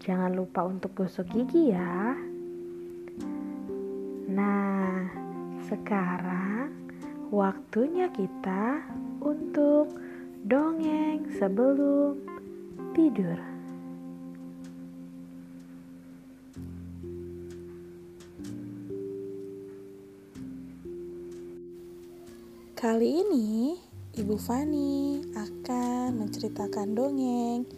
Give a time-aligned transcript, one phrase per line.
[0.00, 2.16] jangan lupa untuk gosok gigi ya.
[4.32, 5.04] Nah,
[5.68, 6.72] sekarang
[7.28, 8.80] waktunya kita
[9.20, 9.92] untuk
[10.48, 12.16] dongeng sebelum
[12.96, 13.36] tidur.
[22.80, 23.76] Kali ini,
[24.16, 27.68] Ibu Fani akan menceritakan dongeng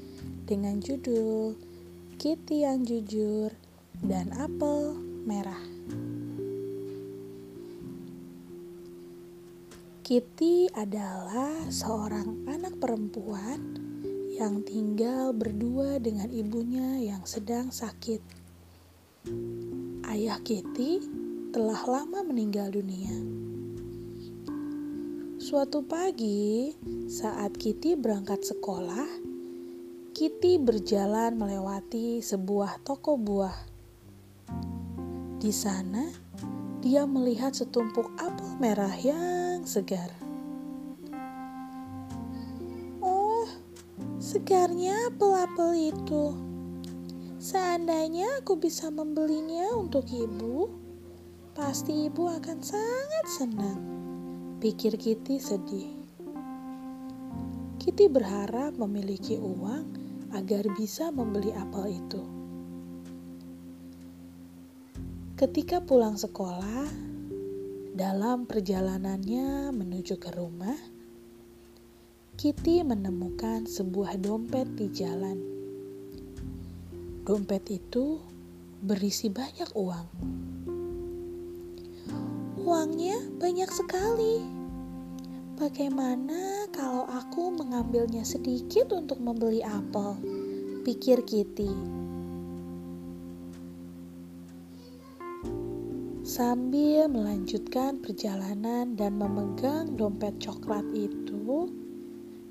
[0.47, 1.72] dengan judul
[2.23, 3.51] Kitty yang Jujur
[3.98, 4.95] dan Apel
[5.27, 5.59] Merah.
[10.06, 13.75] Kitty adalah seorang anak perempuan
[14.39, 18.23] yang tinggal berdua dengan ibunya yang sedang sakit.
[20.06, 21.03] Ayah Kitty
[21.50, 23.19] telah lama meninggal dunia.
[25.43, 26.70] Suatu pagi,
[27.11, 29.31] saat Kitty berangkat sekolah,
[30.12, 33.56] Kitty berjalan melewati sebuah toko buah.
[35.41, 36.12] Di sana,
[36.84, 40.12] dia melihat setumpuk apel merah yang segar.
[43.00, 43.48] Oh,
[44.20, 46.36] segarnya apel-apel itu.
[47.41, 50.69] Seandainya aku bisa membelinya untuk ibu,
[51.56, 53.80] pasti ibu akan sangat senang.
[54.60, 56.01] Pikir Kitty sedih.
[57.82, 59.91] Kitty berharap memiliki uang
[60.31, 62.22] agar bisa membeli apel itu.
[65.34, 66.87] Ketika pulang sekolah,
[67.91, 70.78] dalam perjalanannya menuju ke rumah,
[72.38, 75.43] Kitty menemukan sebuah dompet di jalan.
[77.26, 78.22] Dompet itu
[78.78, 80.06] berisi banyak uang.
[82.62, 84.62] Uangnya banyak sekali
[85.62, 90.19] Bagaimana kalau aku mengambilnya sedikit untuk membeli apel?
[90.83, 91.71] Pikir Kitty.
[96.27, 101.71] Sambil melanjutkan perjalanan dan memegang dompet coklat itu,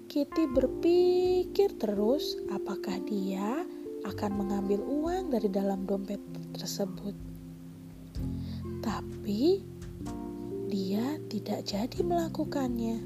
[0.07, 3.67] Kitty berpikir terus apakah dia
[4.07, 6.23] akan mengambil uang dari dalam dompet
[6.55, 7.19] tersebut.
[8.79, 9.67] Tapi
[10.71, 13.03] dia tidak jadi melakukannya.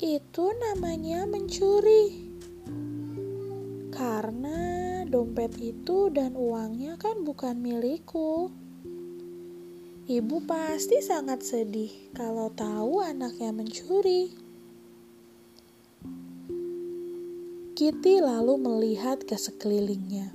[0.00, 2.32] Itu namanya mencuri.
[3.92, 8.48] Karena dompet itu dan uangnya kan bukan milikku.
[10.08, 14.32] Ibu pasti sangat sedih kalau tahu anaknya mencuri.
[17.76, 20.32] Kitty lalu melihat ke sekelilingnya.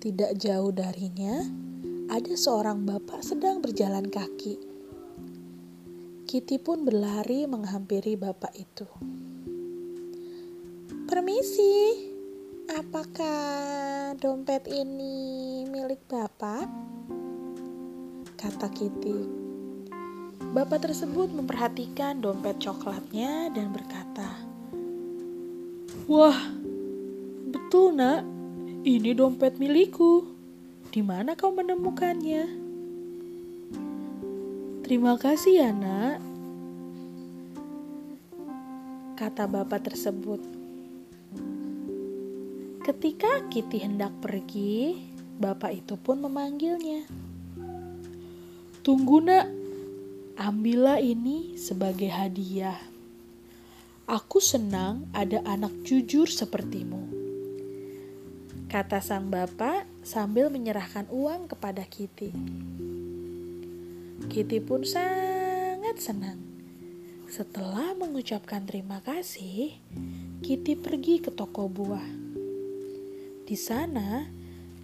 [0.00, 1.44] Tidak jauh darinya,
[2.14, 4.54] ada seorang bapak sedang berjalan kaki.
[6.30, 8.86] Kitty pun berlari menghampiri bapak itu.
[11.10, 11.74] Permisi,
[12.70, 16.70] apakah dompet ini milik bapak?
[18.38, 19.18] Kata Kitty.
[20.54, 24.38] Bapak tersebut memperhatikan dompet coklatnya dan berkata,
[26.06, 26.38] Wah,
[27.50, 28.22] betul nak,
[28.86, 30.33] ini dompet milikku.
[30.94, 32.46] Di mana kau menemukannya?
[34.86, 36.22] Terima kasih ya, Nak.
[39.18, 40.38] Kata bapak tersebut.
[42.86, 44.94] Ketika Kitty hendak pergi,
[45.42, 47.02] bapak itu pun memanggilnya.
[48.86, 49.50] Tunggu, Nak.
[50.38, 52.78] Ambillah ini sebagai hadiah.
[54.06, 57.02] Aku senang ada anak jujur sepertimu.
[58.70, 62.28] Kata sang bapak sambil menyerahkan uang kepada Kitty.
[64.28, 66.38] Kitty pun sangat senang.
[67.24, 69.74] Setelah mengucapkan terima kasih,
[70.44, 72.04] Kitty pergi ke toko buah.
[73.48, 74.28] Di sana,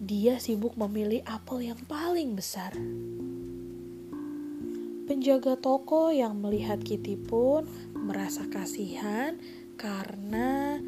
[0.00, 2.72] dia sibuk memilih apel yang paling besar.
[5.05, 9.37] Penjaga toko yang melihat Kitty pun merasa kasihan
[9.76, 10.81] karena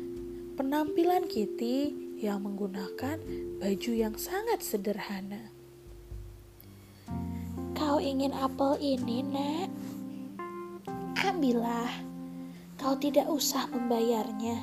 [0.56, 3.19] penampilan Kitty yang menggunakan
[3.58, 5.50] baju yang sangat sederhana.
[7.74, 9.70] Kau ingin apel ini, Nak?
[11.19, 11.90] Ambillah.
[12.78, 14.62] Kau tidak usah membayarnya,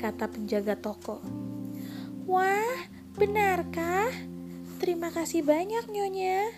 [0.00, 1.20] kata penjaga toko.
[2.24, 4.08] Wah, benarkah?
[4.80, 6.48] Terima kasih banyak Nyonya,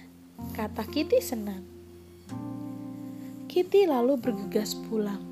[0.55, 1.67] kata Kitty senang.
[3.51, 5.23] Kitty lalu bergegas pulang.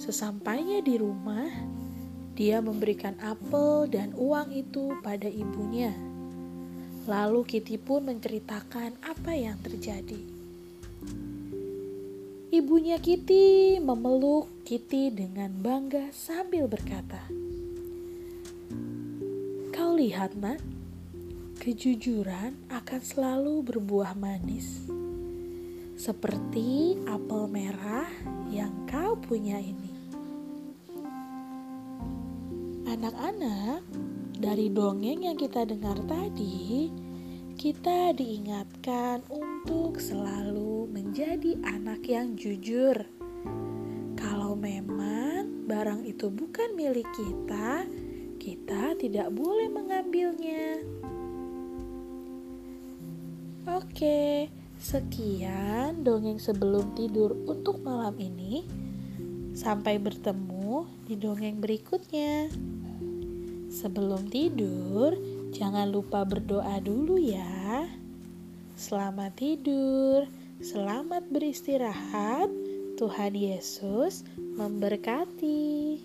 [0.00, 1.48] Sesampainya di rumah,
[2.34, 5.94] dia memberikan apel dan uang itu pada ibunya.
[7.06, 10.18] Lalu Kitty pun menceritakan apa yang terjadi.
[12.50, 17.22] Ibunya Kitty memeluk Kitty dengan bangga sambil berkata,
[19.70, 20.58] Kau lihat nak,
[21.62, 24.86] kejujuran akan selalu berbuah manis.
[25.94, 28.10] Seperti apel merah
[28.50, 29.93] yang kau punya ini.
[32.94, 33.82] Anak-anak,
[34.38, 36.94] dari dongeng yang kita dengar tadi,
[37.58, 42.94] kita diingatkan untuk selalu menjadi anak yang jujur.
[44.14, 47.82] Kalau memang barang itu bukan milik kita,
[48.38, 50.78] kita tidak boleh mengambilnya.
[53.74, 54.46] Oke,
[54.78, 58.62] sekian dongeng sebelum tidur untuk malam ini.
[59.50, 62.54] Sampai bertemu di dongeng berikutnya.
[63.74, 65.18] Sebelum tidur,
[65.50, 67.82] jangan lupa berdoa dulu ya.
[68.78, 70.30] Selamat tidur,
[70.62, 72.46] selamat beristirahat.
[72.94, 75.98] Tuhan Yesus memberkati.